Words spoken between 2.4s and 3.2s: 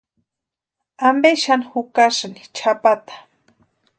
chʼapata?